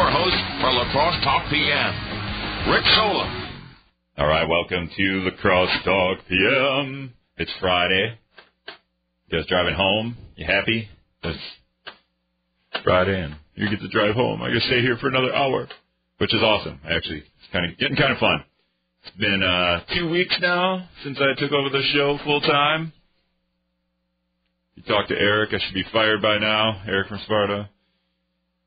[0.00, 3.50] your host for La Crosse Talk PM, Rick Solem.
[4.16, 7.12] All right, welcome to La Crosse Talk PM.
[7.36, 8.18] It's Friday.
[9.30, 10.16] Guys driving home?
[10.36, 10.88] You happy?
[11.22, 11.38] It's
[12.82, 14.40] Friday and you get to drive home.
[14.40, 15.68] I get to stay here for another hour,
[16.16, 16.80] which is awesome.
[16.88, 18.42] Actually, it's kind of getting kind of fun.
[19.04, 22.94] It's been uh, two weeks now since I took over the show full time.
[24.76, 25.50] You talked to Eric.
[25.52, 26.84] I should be fired by now.
[26.86, 27.68] Eric from Sparta.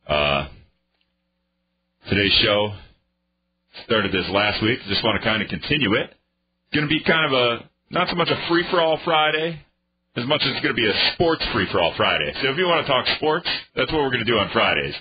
[0.07, 0.47] Uh,
[2.09, 2.73] today's show
[3.85, 4.79] started this last week.
[4.87, 6.09] Just want to kind of continue it.
[6.11, 9.59] It's going to be kind of a not so much a free for all Friday
[10.15, 12.31] as much as it's going to be a sports free for all Friday.
[12.41, 14.93] So if you want to talk sports, that's what we're going to do on Fridays.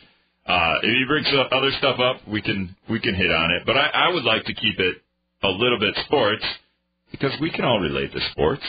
[0.46, 3.62] Uh, if you bring some other stuff up, we can we can hit on it.
[3.66, 4.96] But I, I would like to keep it
[5.42, 6.44] a little bit sports
[7.10, 8.62] because we can all relate to sports.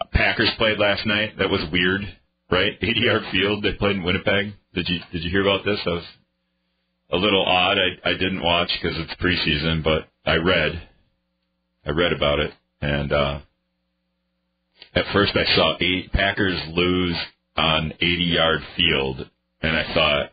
[0.00, 1.38] Uh, Packers played last night.
[1.38, 2.02] That was weird,
[2.50, 2.72] right?
[2.82, 3.64] 80 yard field.
[3.64, 4.52] They played in Winnipeg.
[4.74, 5.80] Did you did you hear about this?
[5.84, 6.04] That was
[7.10, 7.78] a little odd.
[7.78, 10.88] I I didn't watch because it's preseason, but I read.
[11.86, 13.40] I read about it, and uh,
[14.94, 17.16] at first I saw eight Packers lose
[17.56, 19.30] on 80 yard field,
[19.62, 20.32] and I thought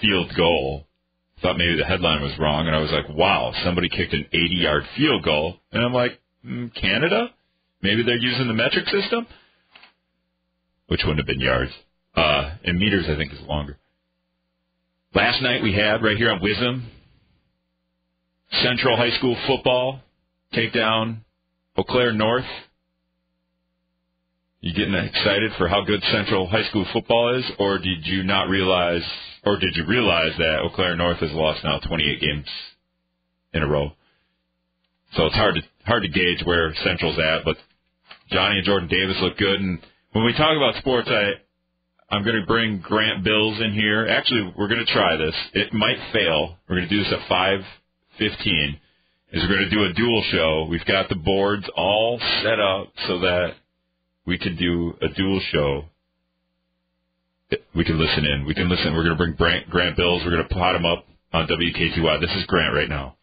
[0.00, 0.84] field goal.
[1.40, 4.54] Thought maybe the headline was wrong, and I was like, "Wow, somebody kicked an 80
[4.56, 7.30] yard field goal," and I'm like, mm, "Canada?
[7.80, 9.26] Maybe they're using the metric system."
[10.88, 11.70] Which wouldn't have been yards.
[12.16, 13.78] Uh, and meters, I think, is longer.
[15.14, 16.82] Last night we had right here on WIZM
[18.62, 20.00] Central High School football
[20.52, 21.24] take down
[21.78, 22.44] Eau Claire North.
[24.60, 28.50] You getting excited for how good Central High School football is, or did you not
[28.50, 29.02] realize,
[29.46, 32.46] or did you realize that Eau Claire North has lost now 28 games
[33.54, 33.92] in a row?
[35.14, 37.56] So it's hard to hard to gauge where Central's at, but
[38.30, 39.58] Johnny and Jordan Davis look good.
[39.58, 39.78] And
[40.12, 41.32] when we talk about sports, I
[42.10, 44.06] I'm going to bring Grant Bilse in here.
[44.06, 45.34] Actually, we're going to try this.
[45.52, 46.56] It might fail.
[46.68, 48.80] We're going to do this at 5:15.
[49.30, 50.66] Is we're going to do a dual show.
[50.70, 53.56] We've got the boards all set up so that
[54.24, 55.84] we can do a dual show.
[57.74, 58.46] We can listen in.
[58.46, 58.94] We can listen.
[58.94, 60.24] We're going to bring Grant, Grant Bilse.
[60.24, 62.20] We're going to pot him up on WKTY.
[62.22, 63.16] This is Grant right now.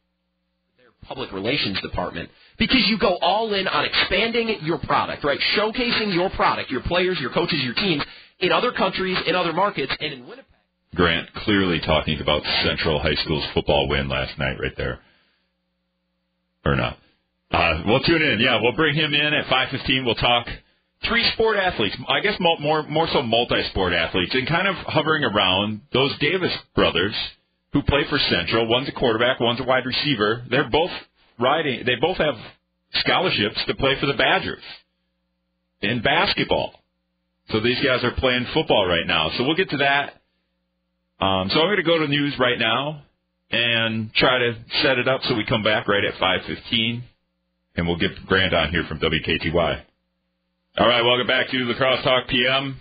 [0.77, 5.39] Their public relations department because you go all in on expanding your product, right?
[5.57, 8.03] Showcasing your product, your players, your coaches, your teams
[8.39, 10.45] in other countries, in other markets, and in Winnipeg.
[10.95, 14.99] Grant clearly talking about Central High School's football win last night, right there,
[16.65, 16.97] or not?
[17.51, 18.39] Uh, we'll tune in.
[18.39, 20.05] Yeah, we'll bring him in at 5:15.
[20.05, 20.47] We'll talk
[21.07, 21.95] three sport athletes.
[22.07, 27.15] I guess more more so multi-sport athletes, and kind of hovering around those Davis brothers
[27.73, 28.67] who play for Central.
[28.67, 30.43] One's a quarterback, one's a wide receiver.
[30.49, 30.91] They're both
[31.39, 31.85] riding.
[31.85, 32.35] They both have
[32.93, 34.63] scholarships to play for the Badgers
[35.81, 36.73] in basketball.
[37.49, 39.29] So these guys are playing football right now.
[39.37, 40.13] So we'll get to that.
[41.23, 43.03] Um, so I'm going to go to news right now
[43.51, 47.01] and try to set it up so we come back right at 5:15,
[47.75, 49.81] and we'll get Grant on here from WKTY.
[50.77, 52.77] All right, welcome back to La Crosse Talk PM.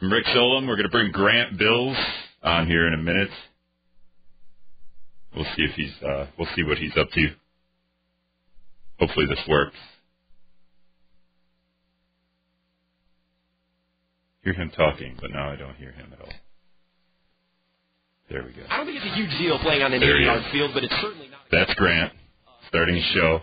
[0.00, 0.68] I'm Rick Solem.
[0.68, 2.04] We're going to bring Grant Bilse
[2.42, 3.30] on here in a minute.
[5.34, 5.92] We'll see if he's.
[6.02, 7.28] Uh, we'll see what he's up to.
[9.00, 9.76] Hopefully this works.
[14.48, 16.32] Hear him talking, but now I don't hear him at all.
[18.30, 18.62] There we go.
[18.70, 21.28] I don't think it's a huge deal playing on an 80-yard field, but it's certainly
[21.28, 22.14] not That's Grant
[22.66, 23.40] starting his show.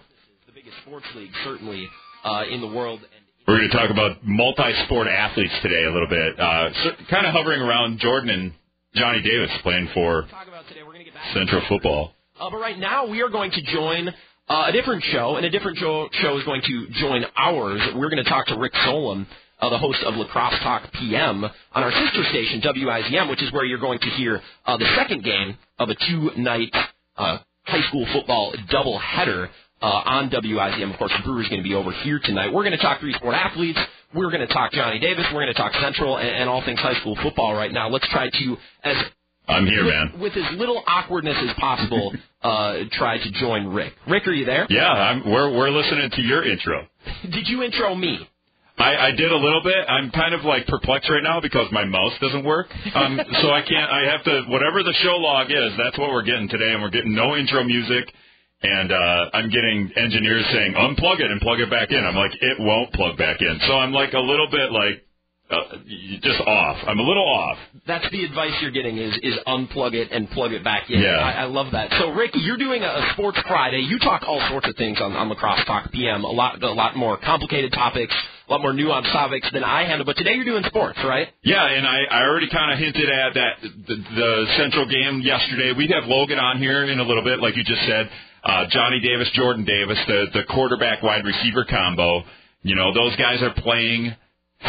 [0.48, 1.88] the biggest sports league, certainly
[2.24, 3.02] uh, in the world.
[3.48, 6.40] We're going to talk about multi-sport athletes today a little bit.
[6.40, 8.54] Uh, so, kind of hovering around Jordan and
[8.96, 11.34] Johnny Davis playing for talk about today, we're going to get back.
[11.34, 12.14] to Central football.
[12.40, 14.10] Uh, but right now, we are going to join
[14.50, 17.80] uh, a different show, and a different show, show is going to join ours.
[17.94, 19.28] We're going to talk to Rick Solem,
[19.62, 21.52] uh, the host of La Crosse Talk PM, on
[21.84, 25.58] our sister station, WIZM, which is where you're going to hear uh, the second game
[25.80, 26.76] of a two-night
[27.18, 29.50] uh, high school football doubleheader
[29.82, 30.92] uh, on WIZM.
[30.92, 32.54] Of course, the Brewers going to be over here tonight.
[32.54, 33.80] We're going to talk three-sport athletes.
[34.14, 35.26] We're going to talk Johnny Davis.
[35.34, 37.90] We're going to talk Central and, and all things high school football right now.
[37.90, 38.96] Let's try to, as
[39.48, 40.20] I'm here, with, man.
[40.20, 43.94] with as little awkwardness as possible, uh, try to join Rick.
[44.08, 44.66] Rick, are you there?
[44.70, 46.88] Yeah, I'm, we're we're listening to your intro.
[47.24, 48.20] Did you intro me?
[48.78, 49.88] I, I did a little bit.
[49.88, 52.68] I'm kind of like perplexed right now because my mouse doesn't work.
[52.94, 53.90] Um, so I can't.
[53.90, 54.44] I have to.
[54.50, 57.64] Whatever the show log is, that's what we're getting today, and we're getting no intro
[57.64, 58.14] music.
[58.64, 62.04] And uh, I'm getting engineers saying unplug it and plug it back in.
[62.04, 63.60] I'm like, it won't plug back in.
[63.68, 65.06] So I'm like a little bit like
[65.52, 65.78] uh,
[66.22, 66.78] just off.
[66.88, 67.58] I'm a little off.
[67.86, 71.00] That's the advice you're getting is is unplug it and plug it back in.
[71.00, 71.10] Yeah.
[71.10, 71.92] I, I love that.
[72.00, 73.80] So Ricky, you're doing a, a Sports Friday.
[73.80, 76.24] You talk all sorts of things on, on La Crosse Talk PM.
[76.24, 78.16] A lot a lot more complicated topics,
[78.48, 80.06] a lot more nuanced topics than I handle.
[80.06, 81.28] But today you're doing sports, right?
[81.44, 85.74] Yeah, and I, I already kind of hinted at that the, the Central game yesterday.
[85.76, 88.10] We'd have Logan on here in a little bit, like you just said.
[88.44, 92.24] Uh, Johnny Davis, Jordan Davis, the the quarterback wide receiver combo.
[92.62, 94.16] You know, those guys are playing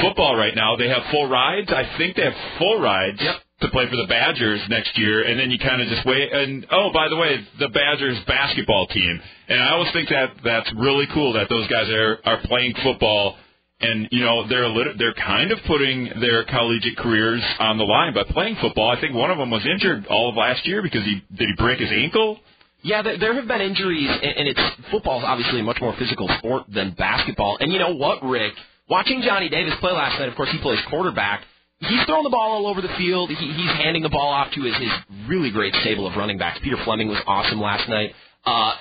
[0.01, 0.77] football right now.
[0.77, 1.71] They have full rides.
[1.71, 3.19] I think they have full rides.
[3.21, 6.31] Yep to play for the Badgers next year, and then you kind of just wait.
[6.31, 9.21] And oh, by the way, the Badgers basketball team.
[9.49, 13.39] And I always think that that's really cool that those guys are are playing football,
[13.81, 18.15] and you know they're little, they're kind of putting their collegiate careers on the line
[18.15, 18.91] by playing football.
[18.91, 21.55] I think one of them was injured all of last year because he did he
[21.57, 22.39] break his ankle.
[22.83, 26.65] Yeah, there have been injuries, and it's football is obviously a much more physical sport
[26.69, 27.57] than basketball.
[27.59, 28.53] And you know what, Rick?
[28.89, 31.43] Watching Johnny Davis play last night, of course, he plays quarterback
[31.81, 33.31] he's throwing the ball all over the field.
[33.31, 34.91] He, he's handing the ball off to his, his
[35.29, 36.59] really great stable of running backs.
[36.63, 38.13] Peter Fleming was awesome last night.
[38.47, 38.75] Uh,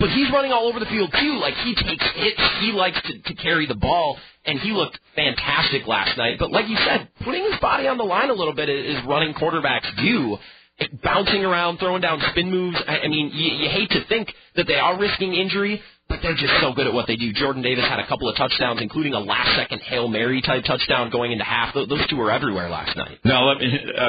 [0.00, 1.38] but he's running all over the field too.
[1.38, 2.40] Like he takes hits.
[2.60, 6.38] He likes to, to carry the ball, and he looked fantastic last night.
[6.40, 9.32] But like you said, putting his body on the line a little bit is running
[9.34, 10.38] quarterbacks do.
[11.04, 12.76] Bouncing around, throwing down spin moves.
[12.88, 16.34] I, I mean, you, you hate to think that they are risking injury, but they're
[16.34, 17.32] just so good at what they do.
[17.32, 21.10] Jordan Davis had a couple of touchdowns, including a last second Hail Mary type touchdown
[21.10, 21.74] going into half.
[21.74, 23.18] Those two were everywhere last night.
[23.24, 24.02] Now, let me, uh,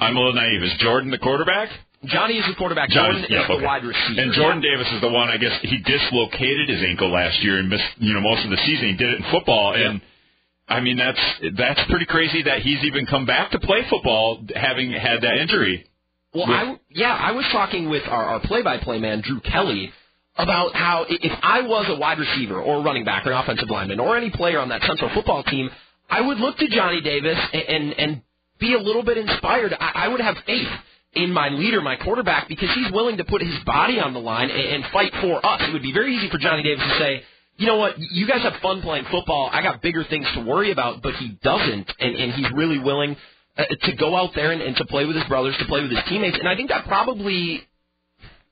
[0.00, 0.62] I'm a little naive.
[0.62, 1.70] Is Jordan the quarterback?
[2.04, 2.90] Johnny is the quarterback.
[2.90, 3.58] Jordan yeah, is okay.
[3.58, 4.20] the wide receiver.
[4.20, 4.70] And Jordan yeah.
[4.70, 5.28] Davis is the one.
[5.28, 8.56] I guess he dislocated his ankle last year and missed you know most of the
[8.58, 8.88] season.
[8.88, 9.90] He did it in football, yeah.
[9.90, 10.00] and
[10.68, 11.20] I mean that's
[11.56, 15.86] that's pretty crazy that he's even come back to play football having had that injury.
[16.32, 19.90] Well, with, I yeah, I was talking with our, our play-by-play man Drew Kelly
[20.36, 23.70] about how if I was a wide receiver or a running back or an offensive
[23.70, 25.68] lineman or any player on that Central football team,
[26.08, 28.22] I would look to Johnny Davis and and, and
[28.60, 29.74] be a little bit inspired.
[29.74, 30.68] I, I would have faith
[31.14, 34.50] in my leader, my quarterback, because he's willing to put his body on the line
[34.50, 35.62] and, and fight for us.
[35.62, 37.22] It would be very easy for Johnny Davis to say,
[37.56, 39.50] you know what, you guys have fun playing football.
[39.52, 43.16] I got bigger things to worry about, but he doesn't, and, and he's really willing
[43.56, 45.90] uh, to go out there and, and to play with his brothers, to play with
[45.90, 46.38] his teammates.
[46.38, 47.66] And I think that probably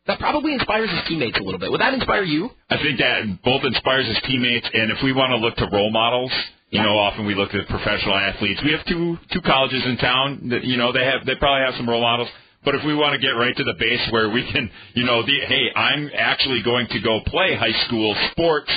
[0.06, 1.70] that probably inspires his teammates a little bit.
[1.70, 2.50] Would that inspire you?
[2.70, 5.90] I think that both inspires his teammates, and if we want to look to role
[5.90, 6.30] models,
[6.70, 8.60] you know, often we look at professional athletes.
[8.64, 11.74] We have two two colleges in town that you know they have they probably have
[11.76, 12.28] some role models.
[12.66, 15.24] But if we want to get right to the base where we can, you know,
[15.24, 18.70] the hey, I'm actually going to go play high school sports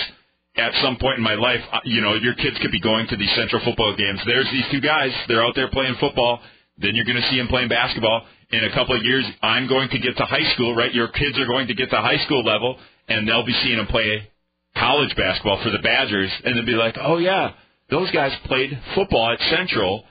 [0.55, 1.59] at some point in my life.
[1.73, 4.21] Uh, you know, your kids could be going to these Central football games.
[4.25, 5.11] There's these two guys.
[5.27, 6.39] They're out there playing football.
[6.77, 9.89] Then you're going to see them playing basketball in a couple of years, I'm going
[9.89, 10.93] to get to high school, right?
[10.93, 12.77] Your kids are going to get to high school level,
[13.07, 14.27] and they'll be seeing them play
[14.75, 17.51] college basketball for the Badgers, and they'll be like, oh, yeah,
[17.89, 20.03] those guys played football at Central.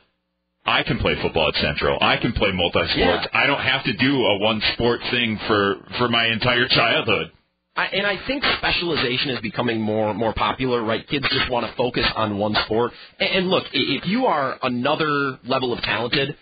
[0.69, 1.99] I can play football at Central.
[2.01, 2.97] I can play multi-sports.
[2.97, 3.27] Yeah.
[3.33, 7.33] I don't have to do a one-sport thing for, for my entire childhood.
[7.77, 11.07] I, and I think specialization is becoming more more popular, right?
[11.09, 12.93] Kids just want to focus on one sport.
[13.21, 16.37] And, and look, if you are another level of talented,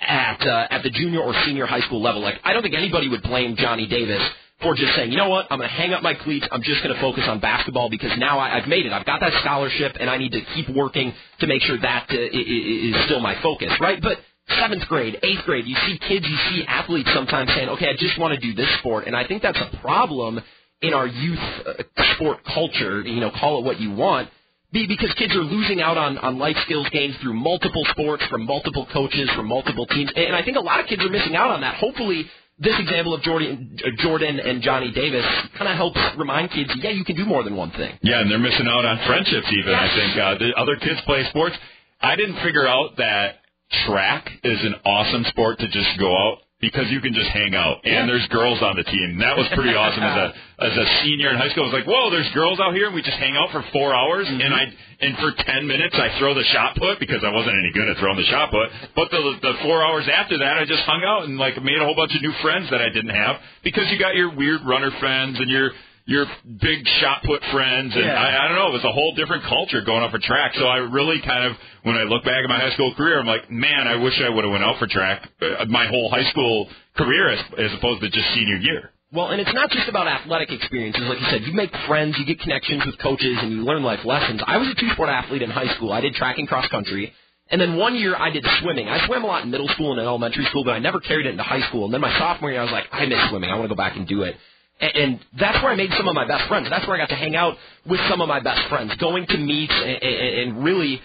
[0.00, 2.22] at uh, at the junior or senior high school level.
[2.22, 4.22] Like I don't think anybody would blame Johnny Davis
[4.64, 6.48] for just saying, you know what, I'm going to hang up my cleats.
[6.50, 8.92] I'm just going to focus on basketball because now I, I've made it.
[8.92, 12.14] I've got that scholarship, and I need to keep working to make sure that uh,
[12.16, 14.00] is still my focus, right?
[14.02, 14.18] But
[14.58, 18.18] seventh grade, eighth grade, you see kids, you see athletes sometimes saying, okay, I just
[18.18, 20.40] want to do this sport, and I think that's a problem
[20.82, 21.74] in our youth uh,
[22.16, 23.02] sport culture.
[23.02, 24.30] You know, call it what you want
[24.72, 28.86] because kids are losing out on, on life skills gained through multiple sports, from multiple
[28.92, 30.10] coaches, from multiple teams.
[30.16, 31.76] And I think a lot of kids are missing out on that.
[31.76, 32.28] Hopefully,
[32.58, 35.26] this example of Jordan, Jordan and Johnny Davis
[35.58, 37.98] kind of helps remind kids, yeah, you can do more than one thing.
[38.02, 39.72] Yeah, and they're missing out on friendships even.
[39.72, 39.90] Yes.
[39.90, 41.56] I think uh, the other kids play sports.
[42.00, 43.40] I didn't figure out that
[43.86, 47.84] track is an awesome sport to just go out because you can just hang out
[47.84, 48.06] and yeah.
[48.08, 49.20] there's girls on the team.
[49.20, 50.26] That was pretty awesome as a
[50.64, 51.68] as a senior in high school.
[51.68, 53.92] I was like, whoa, there's girls out here and we just hang out for four
[53.92, 54.40] hours mm-hmm.
[54.40, 54.64] and I
[55.04, 58.00] and for ten minutes I throw the shot put because I wasn't any good at
[58.00, 58.72] throwing the shot put.
[58.96, 61.84] But the the four hours after that I just hung out and like made a
[61.84, 64.90] whole bunch of new friends that I didn't have because you got your weird runner
[64.98, 66.26] friends and your your
[66.60, 68.12] big shot put friends, and yeah.
[68.12, 70.52] I, I don't know, it was a whole different culture going out for track.
[70.54, 73.26] So I really kind of, when I look back at my high school career, I'm
[73.26, 76.28] like, man, I wish I would have went out for track uh, my whole high
[76.30, 78.90] school career as, as opposed to just senior year.
[79.12, 81.04] Well, and it's not just about athletic experiences.
[81.08, 84.04] Like you said, you make friends, you get connections with coaches, and you learn life
[84.04, 84.42] lessons.
[84.44, 85.92] I was a two-sport athlete in high school.
[85.92, 87.12] I did track and cross country.
[87.48, 88.88] And then one year I did swimming.
[88.88, 91.26] I swam a lot in middle school and in elementary school, but I never carried
[91.26, 91.84] it into high school.
[91.84, 93.50] And then my sophomore year, I was like, I miss swimming.
[93.50, 94.34] I want to go back and do it.
[94.80, 96.68] And and that's where I made some of my best friends.
[96.70, 99.38] That's where I got to hang out with some of my best friends, going to
[99.38, 101.00] meets and and really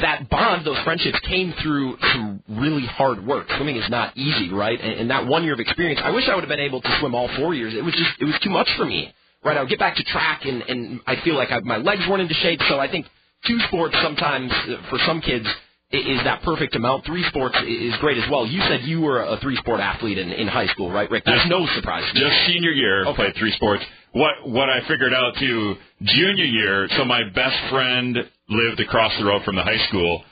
[0.00, 3.48] that bond, those friendships came through some really hard work.
[3.56, 4.78] Swimming is not easy, right?
[4.80, 6.98] And and that one year of experience, I wish I would have been able to
[7.00, 7.74] swim all four years.
[7.74, 9.56] It was just, it was too much for me, right?
[9.56, 12.22] I would get back to track and, and I feel like I, my legs weren't
[12.22, 12.60] into shape.
[12.68, 13.06] So I think
[13.46, 15.46] two sports sometimes uh, for some kids
[15.92, 17.04] is that perfect amount.
[17.04, 18.46] Three sports is great as well.
[18.46, 21.24] You said you were a three sport athlete in, in high school, right, Rick?
[21.26, 22.04] That's no surprise.
[22.14, 23.16] Just senior year, Okay.
[23.16, 23.82] played three sports.
[24.12, 26.88] What what I figured out too, junior year.
[26.96, 28.16] So my best friend
[28.48, 30.24] lived across the road from the high school,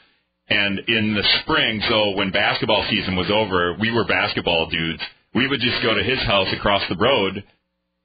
[0.48, 5.02] and in the spring, so when basketball season was over, we were basketball dudes.
[5.34, 7.44] We would just go to his house across the road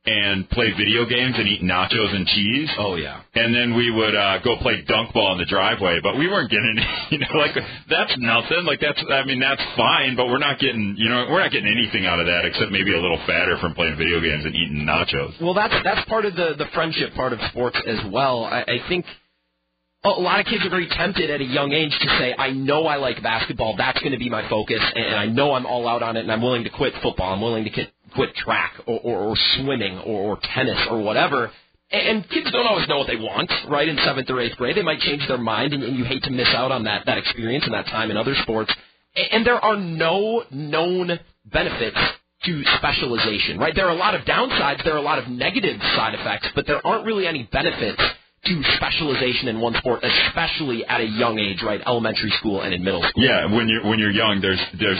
[0.05, 2.69] and play video games and eat nachos and cheese.
[2.77, 3.21] Oh yeah.
[3.35, 6.51] And then we would uh, go play dunk ball in the driveway, but we weren't
[6.51, 6.75] getting,
[7.11, 7.55] you know, like
[7.89, 8.65] that's nothing.
[8.65, 11.71] Like that's, I mean, that's fine, but we're not getting, you know, we're not getting
[11.71, 14.85] anything out of that except maybe a little fatter from playing video games and eating
[14.85, 15.41] nachos.
[15.41, 18.43] Well, that's that's part of the the friendship part of sports as well.
[18.43, 19.05] I, I think
[20.05, 22.85] a lot of kids are very tempted at a young age to say, "I know
[22.87, 23.75] I like basketball.
[23.77, 26.31] That's going to be my focus, and I know I'm all out on it, and
[26.31, 27.33] I'm willing to quit football.
[27.33, 31.51] I'm willing to quit, quit track or, or, or swimming or, or tennis or whatever."
[31.91, 33.87] And kids don't always know what they want, right?
[33.87, 36.31] In seventh or eighth grade, they might change their mind, and, and you hate to
[36.31, 38.73] miss out on that that experience and that time in other sports.
[39.15, 41.97] And, and there are no known benefits
[42.45, 43.73] to specialization, right?
[43.75, 46.67] There are a lot of downsides, there are a lot of negative side effects, but
[46.67, 48.01] there aren't really any benefits
[48.45, 51.81] to specialization in one sport, especially at a young age, right?
[51.85, 53.23] Elementary school and in middle school.
[53.23, 54.99] Yeah, when you're when you're young, there's there's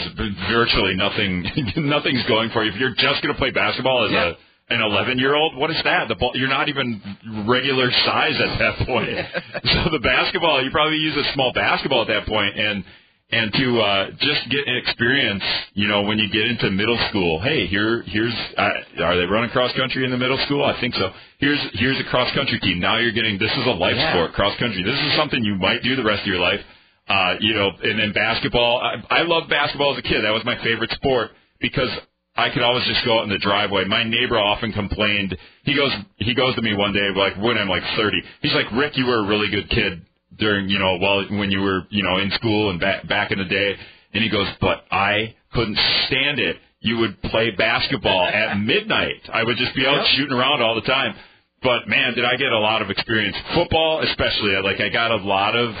[0.50, 1.44] virtually nothing
[1.76, 2.72] nothing's going for you.
[2.72, 4.24] If you're just going to play basketball as Yeah.
[4.30, 4.34] a
[4.70, 6.08] an 11 year old, what is that?
[6.08, 6.98] The ball, you're not even
[7.46, 9.10] regular size at that point.
[9.64, 12.82] so the basketball, you probably use a small basketball at that point, and
[13.30, 17.40] and to uh, just get an experience, you know, when you get into middle school.
[17.40, 20.62] Hey, here here's uh, are they running cross country in the middle school?
[20.64, 21.10] I think so.
[21.38, 22.80] Here's here's a cross country team.
[22.80, 24.12] Now you're getting this is a life Yeah.
[24.12, 24.82] sport, cross country.
[24.84, 26.60] This is something you might do the rest of your life.
[27.08, 28.80] Uh, you know, and then basketball.
[28.80, 30.22] I, I loved basketball as a kid.
[30.24, 31.90] That was my favorite sport because
[32.36, 33.84] I could always just go out in the driveway.
[33.84, 35.36] My neighbor often complained.
[35.64, 38.22] He goes, he goes to me one day, like when I'm like 30.
[38.40, 40.00] He's like, Rick, you were a really good kid
[40.36, 43.38] during, you know, while when you were, you know, in school and back back in
[43.38, 43.74] the day.
[44.12, 46.56] And he goes, but I couldn't stand it.
[46.80, 49.22] You would play basketball at midnight.
[49.32, 50.06] I would just be out Yep.
[50.16, 51.14] shooting around all the time.
[51.62, 53.36] But man, did I get a lot of experience.
[53.54, 55.74] Football, especially, like I got a lot of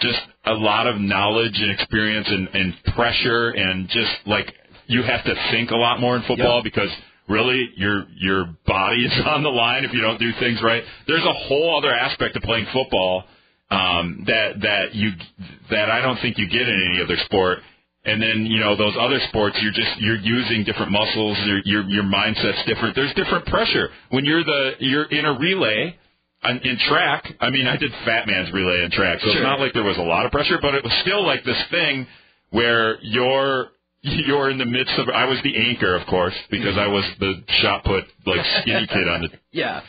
[0.00, 4.52] just a lot of knowledge and experience and, and pressure and just like
[4.86, 6.64] you have to think a lot more in football Yep.
[6.64, 6.90] because
[7.28, 10.82] really your your body is on the line if you don't do things right.
[11.06, 13.24] There's a whole other aspect of playing football
[13.70, 15.10] um, that that you
[15.70, 17.58] that I don't think you get in any other sport.
[18.06, 21.38] And then you know those other sports, you're just you're using different muscles.
[21.46, 22.94] Your your your mindset's different.
[22.94, 25.96] There's different pressure when you're the you're in a relay.
[26.44, 29.36] on- In track, I mean, I did Fat Man's relay in track, so Sure.
[29.36, 31.56] it's not like there was a lot of pressure, but it was still like this
[31.70, 32.06] thing
[32.50, 33.70] where you're
[34.02, 35.08] you're in the midst of.
[35.08, 39.08] I was the anchor, of course, because I was the shot put like skinny kid
[39.08, 39.80] on the Yeah.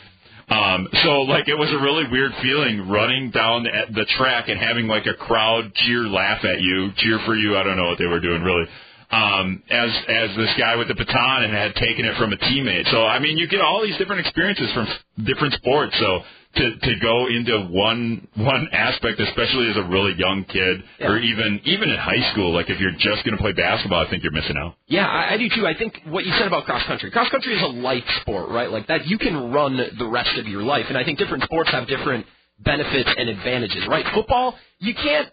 [0.48, 4.60] Um, so like it was a really weird feeling running down at the track and
[4.60, 7.56] having like a crowd cheer, laugh at you, cheer for you.
[7.56, 8.66] I don't know what they were doing really.
[9.10, 12.90] Um, as as this guy with the baton and had taken it from a teammate.
[12.90, 14.86] So I mean, you get all these different experiences from
[15.24, 15.96] different sports.
[15.98, 16.20] So
[16.56, 21.60] to to go into one one aspect, especially as a really young kid, or even
[21.64, 24.32] even in high school, like if you're just going to play basketball, I think you're
[24.32, 24.74] missing out.
[24.86, 25.66] Yeah, I, I do too.
[25.66, 27.10] I think what you said about cross country.
[27.10, 28.70] Cross country is a life sport, right?
[28.70, 31.70] Like that, you can run the rest of your life, and I think different sports
[31.70, 32.26] have different
[32.58, 34.04] benefits and advantages, right?
[34.14, 35.28] Football, you can't.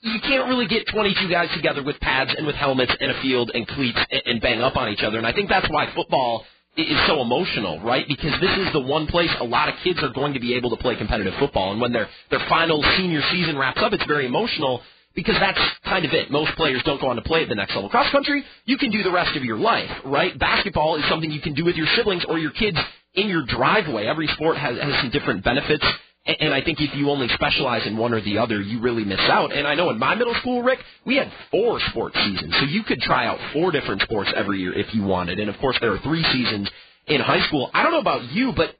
[0.00, 3.50] You can't really get 22 guys together with pads and with helmets and a field
[3.54, 5.16] and cleats and, and bang up on each other.
[5.16, 6.44] And I think that's why football
[6.82, 8.06] is so emotional, right?
[8.08, 10.70] Because this is the one place a lot of kids are going to be able
[10.70, 11.72] to play competitive football.
[11.72, 14.82] And when their their final senior season wraps up, it's very emotional
[15.14, 16.30] because that's kind of it.
[16.30, 17.88] Most players don't go on to play at the next level.
[17.88, 20.36] Cross country, you can do the rest of your life, right?
[20.38, 22.78] Basketball is something you can do with your siblings or your kids
[23.14, 24.06] in your driveway.
[24.06, 25.84] Every sport has, has some different benefits.
[26.26, 29.20] And I think if you only specialize in one or the other, you really miss
[29.20, 29.52] out.
[29.52, 32.54] And I know in my middle school, Rick, we had four sports seasons.
[32.60, 35.38] So you could try out four different sports every year if you wanted.
[35.38, 36.70] And of course, there are three seasons
[37.08, 37.70] in high school.
[37.74, 38.74] I don't know about you, but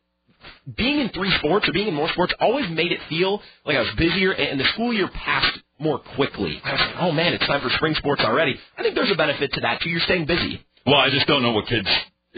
[0.75, 3.81] being in three sports or being in more sports always made it feel like I
[3.81, 6.61] was busier and the school year passed more quickly.
[6.65, 8.59] I was like, oh man, it's time for spring sports already.
[8.79, 9.91] I think there's a benefit to that too.
[9.91, 10.65] You're staying busy.
[10.87, 11.89] Well, I just don't know what kids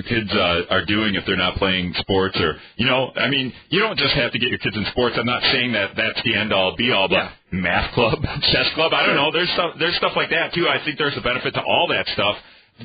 [0.02, 3.78] kids uh, are doing if they're not playing sports or you know I mean you
[3.80, 6.34] don't just have to get your kids in sports I'm not saying that that's the
[6.36, 7.30] end all be all but Yeah.
[7.52, 8.18] math club
[8.52, 11.16] chess club I don't know there's stuff there's stuff like that too I think there's
[11.16, 12.36] a benefit to all that stuff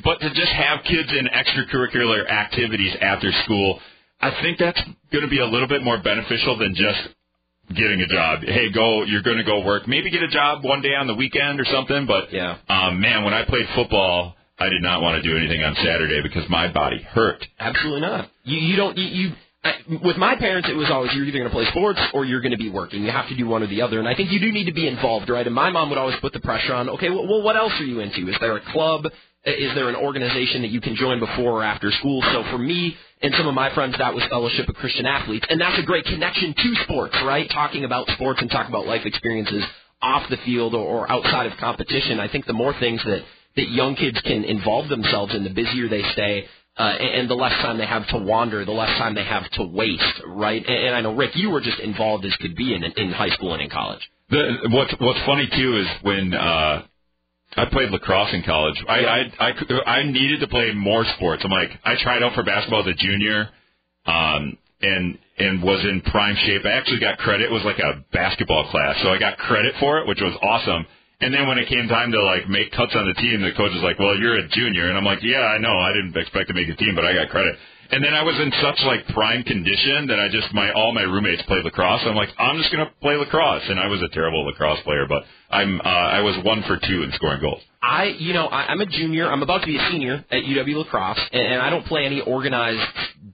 [0.04, 3.80] but to just have kids in extracurricular activities after school
[4.22, 4.80] I think that's
[5.12, 7.10] going to be a little bit more beneficial than just
[7.76, 8.42] getting a job.
[8.44, 9.88] Hey, go, you're going to go work.
[9.88, 12.06] Maybe get a job one day on the weekend or something.
[12.06, 12.58] But Yeah.
[12.70, 16.22] um, man, when I played football, I did not want to do anything on Saturday
[16.22, 17.44] because my body hurt.
[17.60, 18.30] Absolutely not.
[18.44, 19.32] You you don't you, you
[19.64, 22.42] I, with my parents, it was always you're either going to play sports or you're
[22.42, 23.04] going to be working.
[23.04, 24.74] You have to do one or the other, and I think you do need to
[24.74, 25.46] be involved, right?
[25.46, 26.90] And my mom would always put the pressure on.
[26.90, 28.28] Okay, well, well what else are you into?
[28.28, 29.06] Is there a club?
[29.44, 32.22] Is there an organization that you can join before or after school?
[32.32, 35.60] So for me and some of my friends, that was Fellowship of Christian Athletes, and
[35.60, 37.50] that's a great connection to sports, right?
[37.50, 39.64] Talking about sports and talking about life experiences
[40.02, 42.20] off the field or outside of competition.
[42.20, 43.24] I think the more things that
[43.56, 46.46] that young kids can involve themselves in, the busier they stay.
[46.78, 49.64] Uh, and, the less time they have to wander, the less time they have to
[49.64, 50.64] waste, right?
[50.66, 53.30] And, and I know Rick, you were just involved as could be in in high
[53.30, 54.00] school and in college.
[54.30, 56.84] The, what's what's funny too is when uh,
[57.58, 58.76] I played lacrosse in college.
[58.88, 61.42] I, I I I needed to play more sports.
[61.44, 63.50] I'm like I tried out for basketball as a junior,
[64.06, 66.62] um, and and was in prime shape.
[66.66, 67.52] I actually got credit.
[67.52, 70.86] It was like a basketball class, so I got credit for it, which was awesome.
[71.22, 73.72] And then when it came time to like make cuts on the team, the coach
[73.74, 75.78] was like, "Well, you're a junior," and I'm like, "Yeah, I know.
[75.78, 77.56] I didn't expect to make a team, but I got credit."
[77.92, 81.04] And then I was in such like prime condition that I just my all my
[81.04, 82.02] roommates played lacrosse.
[82.06, 85.24] I'm like, I'm just gonna play lacrosse, and I was a terrible lacrosse player, but
[85.52, 87.62] I'm uh, I was one for two in scoring goals.
[87.84, 89.30] I, you know, I, I'm a junior.
[89.30, 92.22] I'm about to be a senior at UW-La Crosse, and, and I don't play any
[92.22, 92.80] organized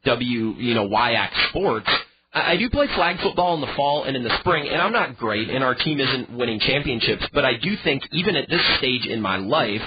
[0.06, 1.89] W, you know, WIAC sports.
[2.46, 5.17] I do play flag football in the fall and in the spring, and I'm not
[5.17, 7.25] great, and our team isn't winning championships.
[7.34, 9.82] But I do think, even at this stage in my life,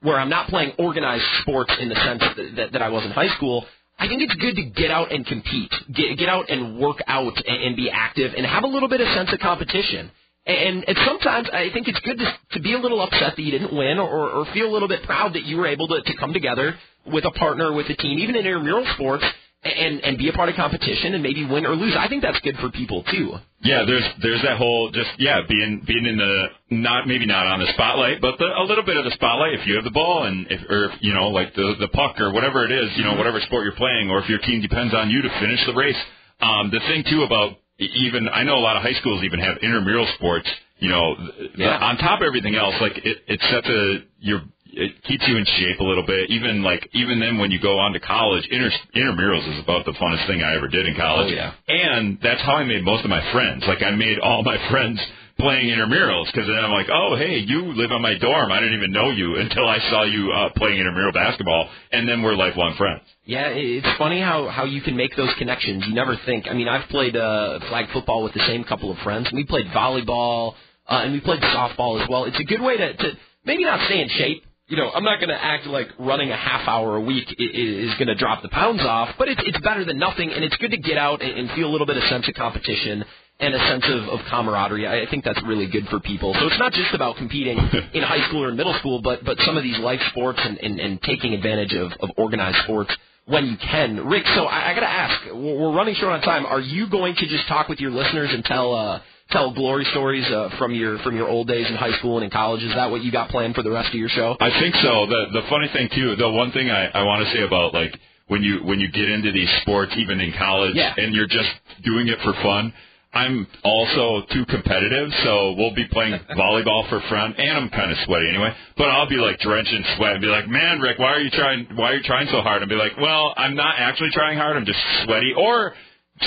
[0.00, 3.10] where I'm not playing organized sports in the sense that, that, that I was in
[3.10, 3.64] high school,
[3.98, 7.36] I think it's good to get out and compete, get, get out and work out
[7.46, 10.10] and, and be active, and have a little bit of sense of competition.
[10.44, 13.52] And, and sometimes I think it's good to, to be a little upset that you
[13.52, 16.16] didn't win, or, or feel a little bit proud that you were able to, to
[16.16, 19.24] come together with a partner, with a team, even in intramural sports,
[19.62, 21.94] and and be a part of competition and maybe win or lose.
[21.96, 23.34] I think that's good for people too.
[23.62, 27.60] Yeah, there's there's that whole just yeah being being in the not maybe not on
[27.60, 30.24] the spotlight, but the, a little bit of the spotlight if you have the ball
[30.24, 33.04] and if or if, you know like the the puck or whatever it is, you
[33.04, 35.74] know whatever sport you're playing, or if your team depends on you to finish the
[35.74, 36.00] race.
[36.40, 39.58] Um, the thing too about even I know a lot of high schools even have
[39.62, 40.48] intramural sports.
[40.78, 41.14] You know,
[41.54, 41.78] yeah.
[41.78, 45.36] the, on top of everything else, like it, it sets a your it keeps you
[45.36, 46.30] in shape a little bit.
[46.30, 49.92] Even like even then when you go on to college, inter, intramurals is about the
[49.92, 51.32] funnest thing I ever did in college.
[51.32, 51.52] Oh, yeah.
[51.68, 53.64] And that's how I made most of my friends.
[53.66, 54.98] Like I made all my friends
[55.38, 58.50] playing intramurals because then I'm like, oh hey, you live on my dorm.
[58.50, 62.22] I didn't even know you until I saw you uh, playing intramural basketball, and then
[62.22, 63.02] we're lifelong friends.
[63.24, 65.84] Yeah, it's funny how how you can make those connections.
[65.86, 66.46] You never think.
[66.48, 69.28] I mean, I've played uh, flag football with the same couple of friends.
[69.32, 70.54] We played volleyball
[70.88, 72.24] uh, and we played softball as well.
[72.24, 73.12] It's a good way to, to
[73.44, 76.36] maybe not stay in shape you know, I'm not going to act like running a
[76.36, 79.84] half hour a week is going to drop the pounds off, but it's it's better
[79.84, 82.26] than nothing, and it's good to get out and feel a little bit of sense
[82.26, 83.04] of competition
[83.38, 84.88] and a sense of, of camaraderie.
[84.88, 86.32] I think that's really good for people.
[86.32, 87.58] So it's not just about competing
[87.92, 90.56] in high school or in middle school, but but some of these life sports and,
[90.56, 94.06] and, and taking advantage of, of organized sports when you can.
[94.06, 96.46] Rick, so I, I got to ask, we're running short on time.
[96.46, 99.02] Are you going to just talk with your listeners and tell uh,
[99.32, 102.30] tell glory stories uh, from your from your old days in high school and in
[102.30, 102.62] college.
[102.62, 104.36] Is that what you got planned for the rest of your show?
[104.38, 105.06] I think so.
[105.06, 107.98] The the funny thing too, the one thing I, I want to say about like
[108.28, 110.94] when you when you get into these sports, even in college, yeah.
[110.96, 111.50] and you're just
[111.84, 112.72] doing it for fun.
[113.14, 117.98] I'm also too competitive, so we'll be playing volleyball for fun, and I'm kind of
[118.06, 118.54] sweaty anyway.
[118.78, 121.30] But I'll be like drenched in sweat and be like, "Man, Rick, why are you
[121.30, 121.66] trying?
[121.76, 124.56] Why are you trying so hard?" And be like, "Well, I'm not actually trying hard.
[124.56, 125.74] I'm just sweaty." Or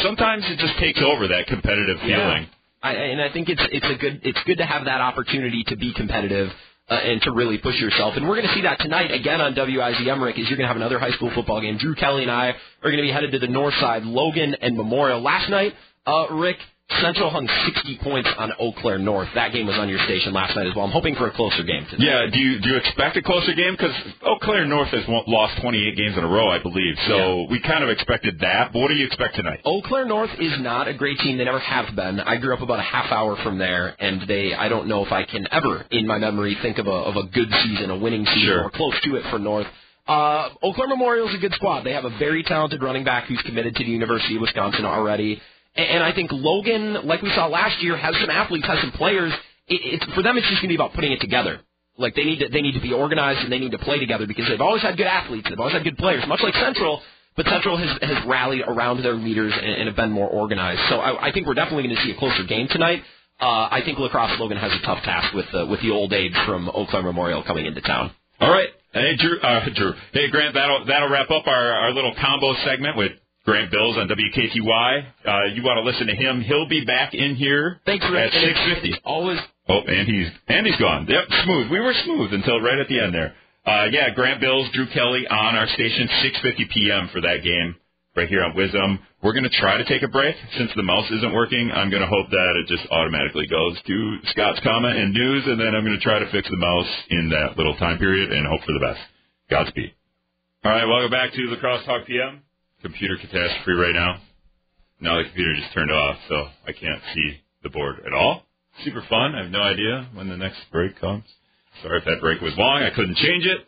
[0.03, 2.43] sometimes it just takes over that competitive feeling.
[2.43, 2.54] Yeah.
[2.89, 5.75] I, and I think it's it's a good it's good to have that opportunity to
[5.75, 6.49] be competitive.
[6.87, 8.15] Uh, and to really push yourself.
[8.15, 10.67] And we're going to see that tonight again on WIZM, Rick, is you're going to
[10.67, 11.79] have another high school football game.
[11.79, 14.77] Drew Kelly and I are going to be headed to the north side, Logan and
[14.77, 15.19] Memorial.
[15.19, 15.73] Last night,
[16.05, 16.57] uh, Rick,
[17.01, 19.27] Central hung 60 points on Eau Claire North.
[19.33, 20.85] That game was on your station last night as well.
[20.85, 22.05] I'm hoping for a closer game today.
[22.05, 23.71] Yeah, do you do you expect a closer game?
[23.71, 26.95] Because Eau Claire North has won, lost 28 games in a row, I believe.
[27.07, 27.45] So yeah.
[27.49, 28.71] we kind of expected that.
[28.71, 29.61] But what do you expect tonight?
[29.65, 31.39] Eau Claire North is not a great team.
[31.39, 32.19] They never have been.
[32.19, 35.11] I grew up about a half hour from there, and they I don't know if
[35.11, 38.25] I can ever, in my memory, think of a of a good season, a winning
[38.25, 38.63] season, sure.
[38.63, 39.67] or close to it for North.
[40.07, 41.83] Uh, Eau Claire Memorial is a good squad.
[41.83, 45.41] They have a very talented running back who's committed to the University of Wisconsin already.
[45.75, 49.33] And I think Logan, like we saw last year, has some athletes, has some players.
[49.67, 51.59] It, it, for them, it's just going to be about putting it together.
[51.97, 54.27] Like they need to they need to be organized and they need to play together
[54.27, 57.01] because they've always had good athletes, they've always had good players, much like Central.
[57.37, 60.81] But Central has has rallied around their leaders and, and have been more organized.
[60.89, 63.03] So I, I think we're definitely going to see a closer game tonight.
[63.39, 66.11] Uh, I think La Crosse Logan has a tough task with uh, with the old
[66.13, 68.11] age from Claire Memorial coming into town.
[68.41, 72.13] All right, hey Drew, uh, Drew, hey Grant, that'll that'll wrap up our our little
[72.19, 73.11] combo segment with
[73.45, 75.05] Grant Bilse on WKTY.
[75.25, 76.41] Uh, you want to listen to him?
[76.41, 78.93] He'll be back in here Thanks, at six fifty.
[79.05, 79.39] Always.
[79.69, 81.05] Oh, and he's and he's gone.
[81.07, 81.71] Yep, smooth.
[81.71, 83.33] We were smooth until right at the end there.
[83.65, 87.09] Uh, yeah, Grant Bilse, Drew Kelly on our station, six fifty p.m.
[87.13, 87.75] for that game.
[88.15, 88.99] right here on WIZM.
[89.23, 90.35] We're going to try to take a break.
[90.57, 94.17] Since the mouse isn't working, I'm going to hope that it just automatically goes to
[94.29, 97.29] Scott's comment and news, and then I'm going to try to fix the mouse in
[97.29, 98.99] that little time period and hope for the best.
[99.49, 99.93] Godspeed.
[100.63, 102.41] All right, welcome back to the Crosse Talk PM.
[102.85, 104.21] Computer catastrophe right now.
[105.01, 106.35] Now the computer just turned off, so
[106.67, 108.43] I can't see the board at all.
[108.83, 109.33] Super fun.
[109.33, 111.23] I have no idea when the next break comes.
[111.81, 112.83] Sorry if that break was long.
[112.83, 113.65] I couldn't change it.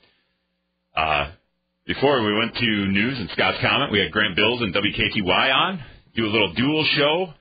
[0.95, 1.31] Uh,
[1.87, 5.83] before we went to news and Scott's comment, we had Grant Bilse and WKTY on.
[6.15, 7.33] Do a little dual show.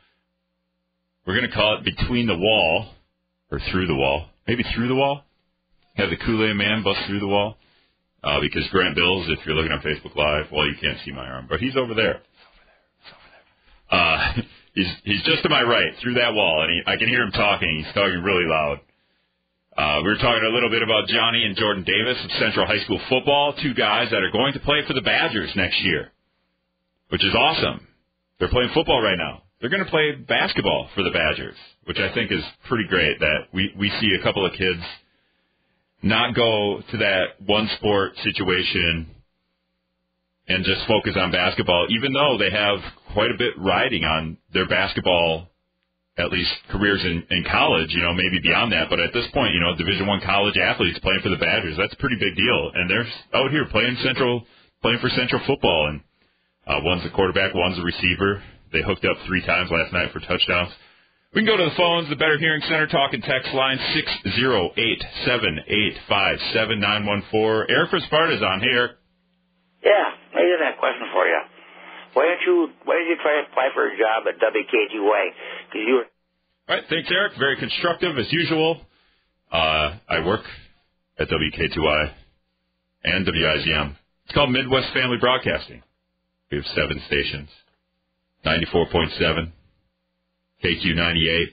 [1.27, 2.87] We're going to call it Between the Wall,
[3.53, 4.31] or Through the Wall.
[4.49, 5.25] Maybe Through the Wall.
[5.97, 7.59] Have the Kool-Aid Man bust through the wall.
[8.27, 11.25] Uh, because Grant Bilse, if you're looking on Facebook Live, well, you can't see my
[11.25, 12.23] arm, but he's over there.
[13.89, 14.33] Uh,
[14.75, 15.15] he's over there.
[15.15, 17.71] he's just to my right through that wall, and he, I can hear him talking.
[17.85, 18.81] He's talking really loud.
[19.79, 22.83] Uh, we were talking a little bit about Johnny and Jordan Davis of Central High
[22.83, 26.11] School football, two guys that are going to play for the Badgers next year,
[27.11, 27.87] which is awesome.
[28.41, 29.43] They're playing football right now.
[29.61, 33.21] They're going to play basketball for the Badgers, which I think is pretty great.
[33.21, 34.83] That we we see a couple of kids
[36.03, 39.11] not go to that one sport situation
[40.49, 42.79] and just focus on basketball, even though they have
[43.13, 45.49] quite a bit riding on their basketball,
[46.19, 48.89] at least careers in, in college, you know, maybe beyond that.
[48.89, 51.93] But at this point, you know, Division One college athletes playing for the Badgers, that's
[51.93, 52.71] a pretty big deal.
[52.75, 54.47] And they're out here playing Central,
[54.83, 55.89] playing for Central football.
[55.89, 56.01] And
[56.67, 58.43] uh, one's a quarterback, one's a receiver.
[58.73, 60.73] They hooked up three times last night for touchdowns.
[61.37, 64.09] We can go to the phones, the Better Hearing Center talk and text line six
[64.41, 67.71] zero eight seven eight five seven nine one four.
[67.71, 68.97] Eric for Sparta's on here.
[69.85, 71.41] Yeah, I did have a question for you.
[72.15, 75.25] Why don't you Why did you try to apply for a job at WKTY?
[75.69, 76.07] Because you were.
[76.71, 77.33] All right, thanks, Eric.
[77.39, 78.81] Very constructive as usual.
[79.53, 80.41] Uh, I work
[81.19, 82.13] at WKTY
[83.05, 83.95] and WIZM.
[84.25, 85.83] It's called Midwest Family Broadcasting.
[86.51, 87.51] We have seven stations.
[88.47, 89.53] 94.7,
[90.67, 91.47] KQ98,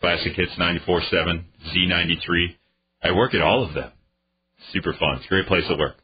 [0.00, 2.56] Classic Hits 94.7, Z93.
[3.02, 3.92] I work at all of them.
[4.72, 5.16] Super fun.
[5.16, 5.96] It's a great place to work.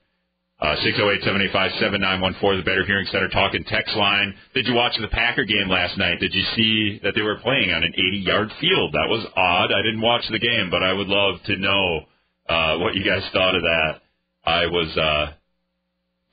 [0.59, 4.35] Uh, 608-785-7914, the Better Hearing Center talking text line.
[4.55, 6.19] Did you watch the Packer game last night?
[6.21, 8.93] Did you see that they were playing on an 80-yard field?
[8.95, 9.71] That was odd.
[9.73, 12.01] I didn't watch the game, but I would love to know
[12.49, 14.01] uh, what you guys thought of that.
[14.45, 15.35] I was uh,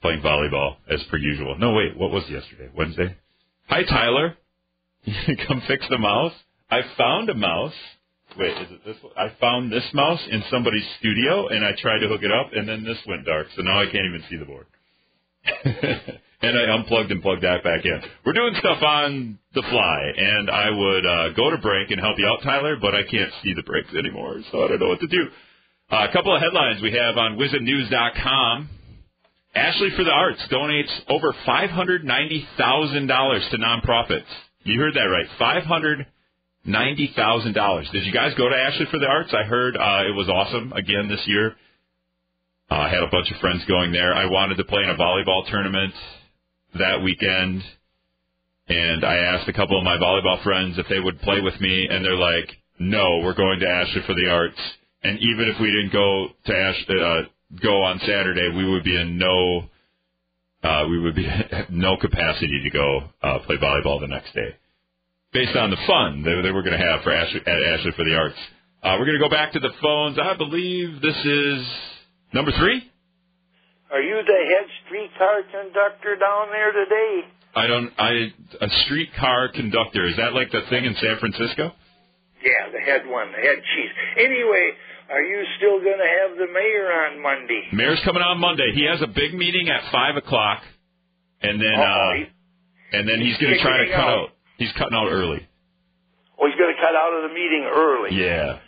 [0.02, 1.58] playing volleyball as per usual.
[1.58, 2.69] No, wait, what was yesterday?
[2.73, 3.17] Wednesday?
[3.67, 4.38] Hi, Tyler.
[5.48, 6.34] Come fix the mouse.
[6.72, 7.74] I found a mouse.
[8.38, 8.96] Wait, is it this?
[9.02, 9.13] one?
[9.18, 12.68] I found this mouse in somebody's studio, and I tried to hook it up, and
[12.68, 14.66] then this went dark, so now I can't even see the board.
[16.42, 18.02] and I unplugged and plugged that back in.
[18.26, 22.18] We're doing stuff on the fly, and I would uh, go to break and help
[22.18, 25.02] you out, Tyler, but I can't see the breaks anymore, so I don't know what
[25.02, 25.28] to do.
[25.92, 28.70] Uh, a couple of headlines we have on WIZMNews.com.
[29.56, 34.24] Ashley for the Arts donates over $590,000 to nonprofits.
[34.63, 35.28] You heard that right.
[36.65, 37.91] $590,000.
[37.91, 39.34] Did you guys go to Ashley for the Arts?
[39.34, 41.56] I heard uh, it was awesome again this year.
[42.71, 44.13] Uh, I had a bunch of friends going there.
[44.13, 45.93] I wanted to play in a volleyball tournament
[46.80, 47.62] that weekend,
[48.69, 51.88] and I asked a couple of my volleyball friends if they would play with me,
[51.89, 52.49] and they're like,
[52.80, 54.58] "No, we're going to Ashley for the Arts."
[55.04, 57.23] And even if we didn't go to Ash, uh,
[57.62, 59.69] go on Saturday, we would be in no,
[60.63, 64.56] uh, we would be have no capacity to go uh, play volleyball the next day,
[65.32, 68.06] based on the fun that they were going to have for Ashley, at Ashley for
[68.06, 68.39] the Arts.
[68.82, 70.17] Uh, we're going to go back to the phones.
[70.19, 71.67] I believe this is
[72.34, 72.84] number three.
[73.91, 77.21] Are you the head streetcar conductor down there today?
[77.56, 77.91] I don't.
[77.97, 80.08] I a streetcar conductor.
[80.08, 81.71] Is that like the thing in San Francisco?
[82.43, 83.91] Yeah, the head one, the head chief.
[84.17, 84.71] Anyway,
[85.10, 87.63] are you still going to have the mayor on Monday?
[87.74, 88.72] Mayor's coming on Monday.
[88.74, 90.63] He has a big meeting at five o'clock,
[91.42, 92.12] and then uh,
[92.94, 94.20] and then he's going to try to cut out.
[94.20, 94.30] out.
[94.58, 95.48] He's cutting out early.
[96.39, 98.16] Oh, he's going to cut out of the meeting early.
[98.16, 98.60] Yeah.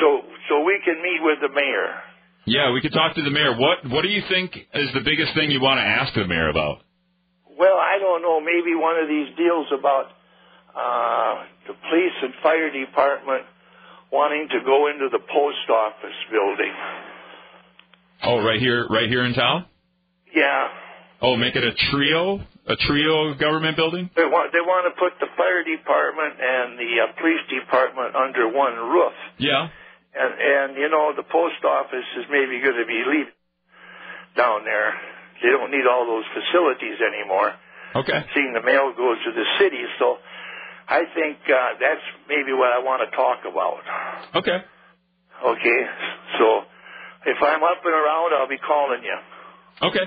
[0.00, 1.94] So, so we can meet with the mayor.
[2.46, 3.56] Yeah, we could talk to the mayor.
[3.58, 6.48] What What do you think is the biggest thing you want to ask the mayor
[6.48, 6.82] about?
[7.58, 8.40] Well, I don't know.
[8.40, 10.06] Maybe one of these deals about
[10.76, 13.44] uh, the police and fire department
[14.12, 16.72] wanting to go into the post office building.
[18.22, 19.66] Oh, right here, right here in town.
[20.34, 20.68] Yeah,
[21.22, 22.36] Oh, make it a trio,
[22.68, 24.10] a trio government building.
[24.16, 28.52] they want they want to put the fire department and the uh, police department under
[28.52, 29.16] one roof.
[29.40, 29.68] Yeah.
[30.12, 33.32] And and you know the post office is maybe going to be leaving
[34.36, 34.92] down there.
[35.40, 37.56] They don't need all those facilities anymore.
[37.96, 38.20] Okay.
[38.36, 40.18] Seeing the mail goes to the city, so
[40.88, 43.82] I think uh, that's maybe what I want to talk about.
[44.36, 44.58] Okay.
[45.36, 45.80] Okay,
[46.38, 46.62] so
[47.26, 49.18] if I'm up and around, I'll be calling you.
[49.88, 50.06] Okay.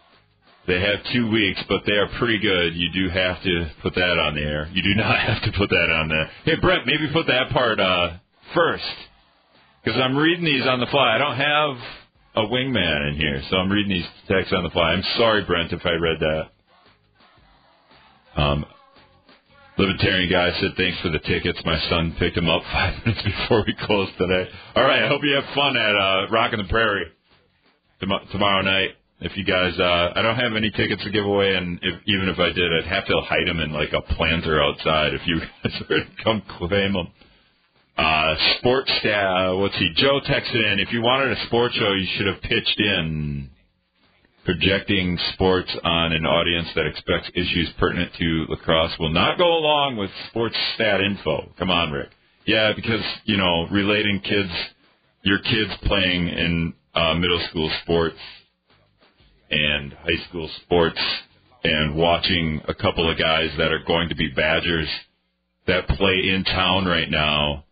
[0.66, 2.74] They have two weeks, but they are pretty good.
[2.74, 4.68] You do have to put that on the air.
[4.72, 6.30] You do not have to put that on there.
[6.44, 8.18] Hey, Brent, maybe put that part uh,
[8.54, 8.84] first
[9.82, 11.14] because I'm reading these on the fly.
[11.14, 11.76] I don't have
[12.44, 14.92] a wingman in here, so I'm reading these texts on the fly.
[14.92, 16.42] I'm sorry, Brent, if I read that.
[18.40, 18.66] Um,
[19.78, 21.60] Libertarian guy said thanks for the tickets.
[21.64, 24.48] My son picked them up five minutes before we closed today.
[24.76, 27.06] All right, I hope you have fun at uh, Rockin' the Prairie
[28.00, 28.90] tomorrow night.
[29.20, 32.28] If you guys, uh, I don't have any tickets to give away, and if, even
[32.28, 35.14] if I did, I'd have to hide them in like a planter outside.
[35.14, 37.08] If you guys were to come claim them.
[37.96, 42.06] Uh, sports uh, let's see, Joe texted in, if you wanted a sports show, you
[42.16, 43.50] should have pitched in
[44.44, 49.44] projecting sports on an audience that expects issues pertinent to La Crosse will not go
[49.44, 51.52] along with sports stat info.
[51.58, 52.08] Come on, Rick.
[52.46, 54.50] Yeah, because, you know, relating kids,
[55.22, 58.18] your kids playing in uh, middle school sports
[59.50, 61.00] and high school sports
[61.64, 64.88] and watching a couple of guys that are going to be Badgers
[65.66, 67.64] that play in town right now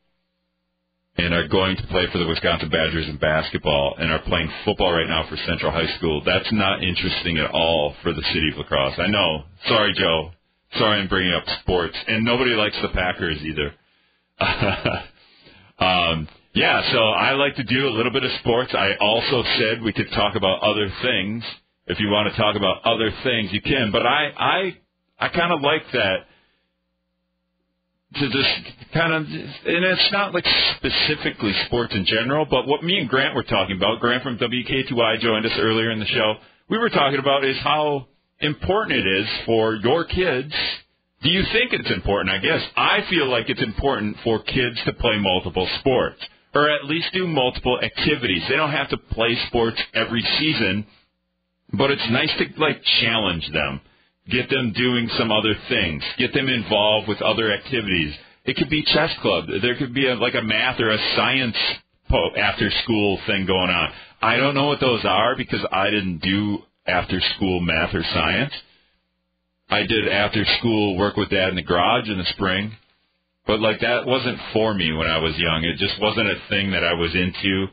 [1.18, 4.92] and are going to play for the Wisconsin Badgers in basketball and are playing football
[4.92, 6.22] right now for Central High School.
[6.24, 8.98] That's not interesting at all for the city of La Crosse.
[8.98, 9.44] I know.
[9.66, 10.30] Sorry, Joe.
[10.78, 11.96] Sorry I'm bringing up sports.
[12.06, 13.72] And nobody likes the Packers either.
[15.78, 18.72] um, yeah, so I like to do a little bit of sports.
[18.72, 21.44] I also said we could talk about other things.
[21.86, 23.90] If you want to talk about other things, you can.
[23.92, 24.76] But I, I,
[25.18, 26.16] I kind of like that
[28.14, 30.46] to just kind of, and it's not like
[30.78, 35.20] specifically sports in general, but what me and Grant were talking about, Grant from WKTY
[35.20, 36.36] joined us earlier in the show.
[36.70, 38.08] We were talking about is how
[38.40, 40.54] important it is for your kids.
[41.22, 42.34] Do you think it's important?
[42.34, 46.22] I guess I feel like it's important for kids to play multiple sports
[46.56, 48.42] or at least do multiple activities.
[48.48, 50.86] They don't have to play sports every season,
[51.72, 53.80] but it's nice to like challenge them
[54.30, 58.14] get them doing some other things, get them involved with other activities.
[58.44, 59.46] It could be chess club.
[59.62, 61.56] There could be a, like a math or a science
[62.36, 63.92] after school thing going on.
[64.22, 68.52] I don't know what those are because I didn't do after school math or science.
[69.68, 72.72] I did after school work with dad in the garage in the spring.
[73.46, 75.62] But like that wasn't for me when I was young.
[75.64, 77.66] It just wasn't a thing that I was into.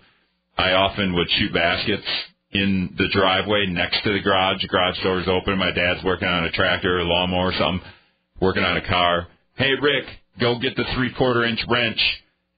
[0.58, 2.06] I often would shoot baskets
[2.52, 4.62] in the driveway next to the garage.
[4.62, 5.58] The garage door is open.
[5.58, 7.88] My dad's working on a tractor or a lawnmower or something,
[8.40, 9.28] working on a car.
[9.56, 10.06] Hey, Rick,
[10.40, 12.00] go get the three quarter inch wrench.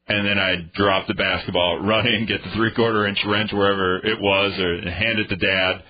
[0.07, 3.97] And then I'd drop the basketball, run in, get the three quarter inch wrench wherever
[4.05, 5.83] it was, or hand it to dad.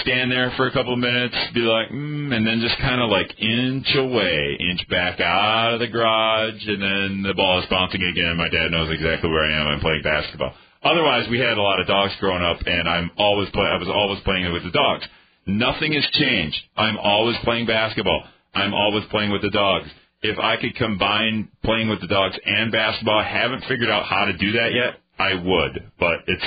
[0.00, 3.10] Stand there for a couple of minutes, be like, mm, and then just kind of
[3.10, 8.02] like inch away, inch back out of the garage, and then the ball is bouncing
[8.02, 8.36] again.
[8.36, 9.68] My dad knows exactly where I am.
[9.68, 10.54] I'm playing basketball.
[10.82, 13.66] Otherwise, we had a lot of dogs growing up, and I'm always play.
[13.66, 15.04] I was always playing with the dogs.
[15.46, 16.56] Nothing has changed.
[16.76, 18.24] I'm always playing basketball.
[18.54, 19.88] I'm always playing with the dogs.
[20.22, 24.24] If I could combine playing with the dogs and basketball, I haven't figured out how
[24.24, 25.00] to do that yet.
[25.18, 26.44] I would, but it's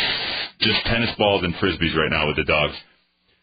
[0.60, 2.74] just tennis balls and frisbees right now with the dogs.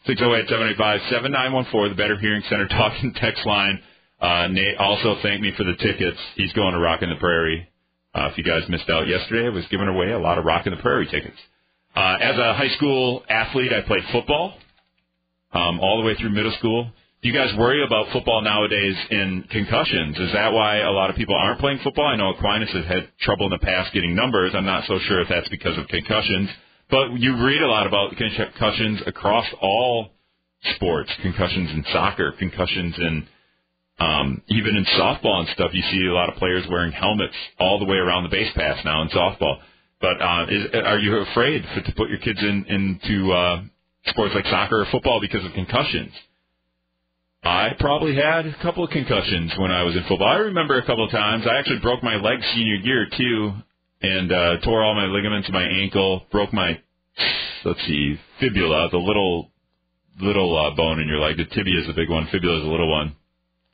[0.06, 1.88] Six zero eight seven eight five seven nine one four.
[1.88, 3.80] The Better Hearing Center talking text line.
[4.20, 6.18] Uh, Nate also thanked me for the tickets.
[6.36, 7.68] He's going to Rock in the Prairie
[8.14, 10.66] uh, if you guys missed out yesterday, I was giving away a lot of Rock
[10.66, 11.36] in the Prairie tickets.
[11.96, 14.54] Uh, as a high school athlete, I played football
[15.52, 16.90] um, all the way through middle school.
[17.22, 20.18] Do you guys worry about football nowadays in concussions?
[20.18, 22.06] Is that why a lot of people aren't playing football?
[22.06, 24.52] I know Aquinas has had trouble in the past getting numbers.
[24.54, 26.50] I'm not so sure if that's because of concussions.
[26.92, 30.10] But you read a lot about concussions across all
[30.74, 33.26] sports, concussions in soccer, concussions in
[33.98, 37.78] um, even in softball and stuff, you see a lot of players wearing helmets all
[37.78, 39.58] the way around the base pass now in softball.
[40.02, 43.62] But uh, is, are you afraid for, to put your kids in, into uh,
[44.08, 46.12] sports like soccer or football because of concussions?
[47.42, 50.28] I probably had a couple of concussions when I was in football.
[50.28, 51.44] I remember a couple of times.
[51.48, 53.52] I actually broke my leg senior year too
[54.02, 56.78] and uh, tore all my ligaments in my ankle, broke my
[57.64, 59.50] let's see fibula, the little
[60.20, 61.36] little uh, bone in your leg.
[61.36, 63.16] The tibia is the big one, fibula is the little one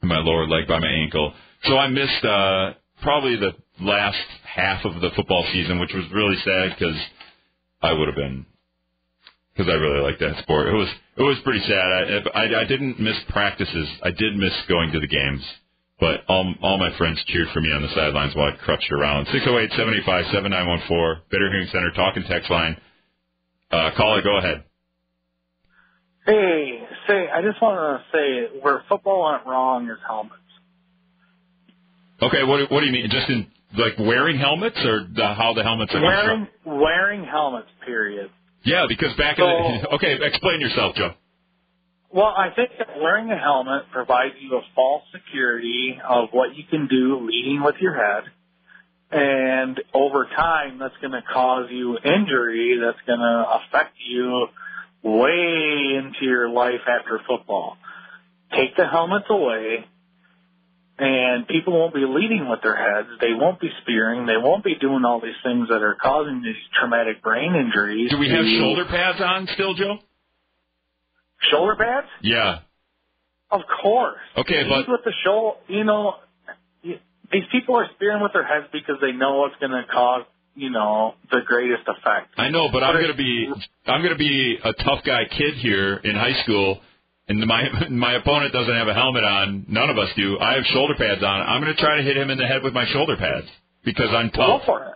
[0.03, 1.33] in my lower leg by my ankle.
[1.65, 6.37] So I missed uh, probably the last half of the football season, which was really
[6.45, 6.97] sad because
[7.83, 8.47] I would have been
[9.53, 10.69] because I really like that sport.
[10.69, 11.73] It was it was pretty sad.
[11.73, 13.89] I, I I didn't miss practices.
[14.03, 15.43] I did miss going to the games,
[16.01, 19.27] but all all my friends cheered for me on the sidelines while I crutched around.
[19.33, 22.77] Six zero eight seventy five seven nine one four Better Hearing Center talking text line.
[23.71, 24.65] Uh, caller, go ahead.
[26.27, 30.37] Hey, say, I just want to say where football went wrong is helmets.
[32.21, 33.09] Okay, what what do you mean?
[33.11, 37.69] Just in like wearing helmets or the, how the helmets are wearing wearing helmets.
[37.85, 38.31] Period.
[38.65, 41.15] Yeah, because back so, in the, okay, explain yourself, Joe.
[42.11, 46.65] Well, I think that wearing a helmet provides you a false security of what you
[46.71, 48.25] can do leading with your head.
[49.11, 54.49] And over time, that's going to cause you injury that's going to affect you
[55.03, 57.77] way into your life after football.
[58.53, 59.85] Take the helmets away,
[60.99, 63.09] and people won't be leading with their heads.
[63.21, 64.27] They won't be spearing.
[64.27, 68.11] They won't be doing all these things that are causing these traumatic brain injuries.
[68.11, 69.99] Do we have shoulder pads on still, Joe?
[71.51, 72.07] Shoulder pads?
[72.23, 72.61] Yeah.
[73.51, 74.19] Of course.
[74.37, 76.17] Okay, but with the shoulder, you know,
[76.83, 80.25] these people are spearing with their heads because they know it's going to cause
[80.55, 82.35] you know the greatest effect.
[82.37, 83.49] I know, but, but I'm going to be
[83.87, 86.81] I'm going to be a tough guy kid here in high school,
[87.29, 89.67] and my my opponent doesn't have a helmet on.
[89.69, 90.39] None of us do.
[90.39, 91.41] I have shoulder pads on.
[91.41, 93.47] I'm going to try to hit him in the head with my shoulder pads
[93.85, 94.61] because I'm tough.
[94.61, 94.95] Go for it.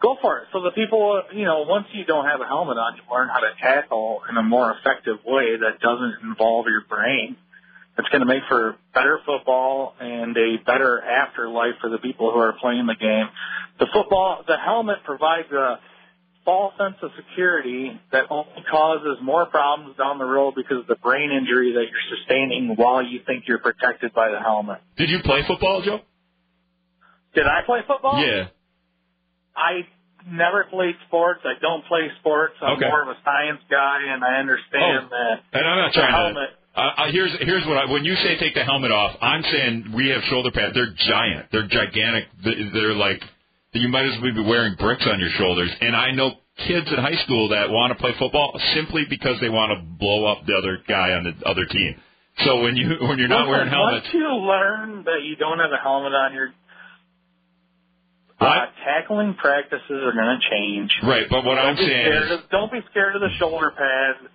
[0.00, 0.48] Go for it.
[0.52, 3.40] So the people, you know, once you don't have a helmet on, you learn how
[3.40, 7.36] to tackle in a more effective way that doesn't involve your brain.
[7.98, 12.38] It's going to make for better football and a better afterlife for the people who
[12.38, 13.26] are playing the game.
[13.80, 15.80] The football, the helmet provides a
[16.44, 20.94] false sense of security that only causes more problems down the road because of the
[20.94, 24.78] brain injury that you're sustaining while you think you're protected by the helmet.
[24.96, 26.00] Did you play football, Joe?
[27.34, 28.24] Did I play football?
[28.24, 28.48] Yeah.
[29.58, 29.86] I
[30.30, 31.40] never played sports.
[31.44, 32.54] I don't play sports.
[32.62, 32.86] I'm okay.
[32.86, 35.10] more of a science guy, and I understand oh.
[35.10, 35.34] that.
[35.52, 36.80] And I'm not trying helmet, to.
[36.80, 40.10] Uh, here's here's what I, when you say take the helmet off, I'm saying we
[40.10, 40.74] have shoulder pads.
[40.74, 41.50] They're giant.
[41.50, 42.30] They're gigantic.
[42.44, 43.20] They're like
[43.72, 45.70] you might as well be wearing bricks on your shoulders.
[45.80, 46.32] And I know
[46.66, 50.26] kids in high school that want to play football simply because they want to blow
[50.26, 51.94] up the other guy on the other team.
[52.44, 55.72] So when you when you're not wearing helmets, once you learn that you don't have
[55.72, 56.54] a helmet on your what?
[58.40, 60.90] Uh, tackling practices are going to change.
[61.02, 64.30] Right, but what don't I'm saying is, is, don't be scared of the shoulder pads.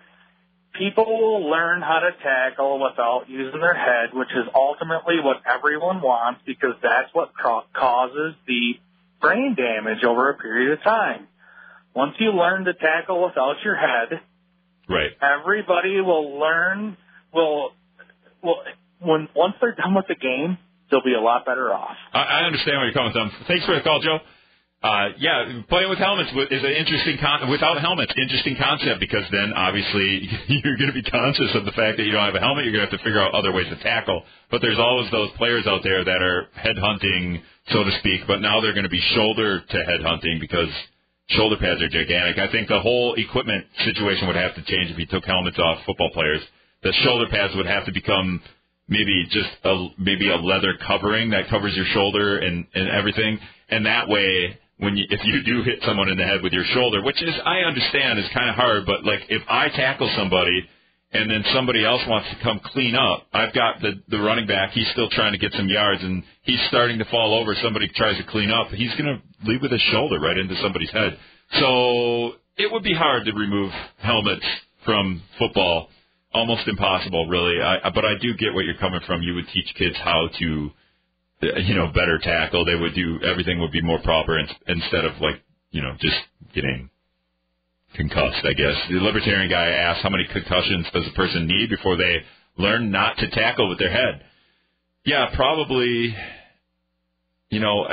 [0.78, 6.02] People will learn how to tackle without using their head, which is ultimately what everyone
[6.02, 8.74] wants because that's what ca- causes the
[9.22, 11.28] brain damage over a period of time.
[11.96, 14.20] Once you learn to tackle without your head,
[14.89, 16.98] right, everybody will learn.
[17.32, 17.72] Will
[18.42, 18.63] will
[19.00, 20.58] when once they're done with the game,
[20.91, 21.96] they'll be a lot better off.
[22.13, 23.32] I, I understand where you're coming from.
[23.48, 24.19] Thanks for the call, Joe.
[24.84, 29.54] Uh, yeah, playing with helmets is an interesting con- without helmets, interesting concept because then
[29.56, 32.65] obviously you're going to be conscious of the fact that you don't have a helmet.
[32.65, 34.24] You're going to have to figure out other ways to tackle.
[34.52, 37.41] But there's always those players out there that are head hunting,
[37.72, 38.28] so to speak.
[38.28, 40.67] But now they're going to be shoulder to head hunting because
[41.30, 42.38] shoulder pads are gigantic.
[42.38, 45.80] I think the whole equipment situation would have to change if you took helmets off
[45.86, 46.41] football players.
[46.84, 48.41] The shoulder pads would have to become
[48.88, 53.86] maybe just a maybe a leather covering that covers your shoulder and and everything, and
[53.86, 57.04] that way when you, if you do hit someone in the head with your shoulder,
[57.04, 60.67] which is I understand is kind of hard, but like if I tackle somebody
[61.13, 64.72] and then somebody else wants to come clean up, I've got the the running back.
[64.72, 67.56] He's still trying to get some yards and he's starting to fall over.
[67.62, 68.67] Somebody tries to clean up.
[68.69, 71.17] He's going to lead with his shoulder right into somebody's head.
[71.60, 74.46] So it would be hard to remove helmets
[74.86, 75.89] from football.
[76.34, 77.62] Almost impossible, really.
[77.62, 79.22] I, but I do get what you're coming from.
[79.22, 80.72] You would teach kids how to
[81.43, 82.65] uh, you know, better tackle.
[82.65, 85.41] They would do everything would be more proper in, instead of like,
[85.72, 86.15] you know, just
[86.54, 86.89] getting
[87.96, 88.46] concussed.
[88.46, 92.17] I guess the libertarian guy asked how many concussions does a person need before they
[92.58, 94.24] learn not to tackle with their head.
[95.06, 96.15] Yeah, probably.
[97.50, 97.86] You know,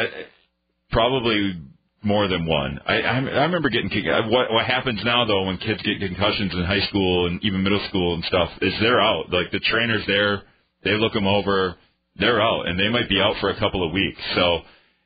[0.90, 1.60] probably
[2.02, 2.80] more than one.
[2.86, 3.90] I I, I remember getting
[4.30, 7.84] what what happens now though when kids get concussions in high school and even middle
[7.88, 9.30] school and stuff is they're out.
[9.30, 10.42] Like the trainers there,
[10.84, 11.76] they look them over
[12.20, 14.20] they're out and they might be out for a couple of weeks.
[14.34, 14.60] So,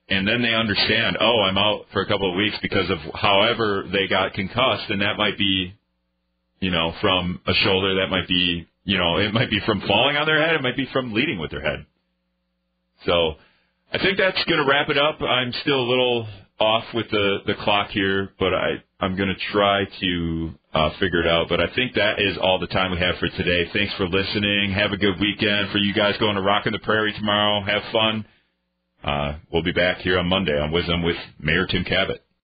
[0.09, 3.85] and then they understand, oh, I'm out for a couple of weeks because of however
[3.91, 5.75] they got concussed, and that might be,
[6.61, 10.17] you know, from a shoulder, that might be, you know, it might be from falling
[10.17, 11.87] on their head, it might be from leading with their head.
[13.07, 13.35] So,
[13.93, 15.21] I think that's going to wrap it up.
[15.23, 16.27] I'm still a little
[16.61, 21.27] off with the the clock here, but I I'm gonna try to uh, figure it
[21.27, 21.49] out.
[21.49, 23.71] But I think that is all the time we have for today.
[23.73, 24.73] Thanks for listening.
[24.73, 25.71] Have a good weekend.
[25.71, 28.27] For you guys going to Rock in the Prairie tomorrow, have fun.
[29.03, 32.19] Uh, we'll be back here on Monday on WIZM with Mayor Tim Kabat.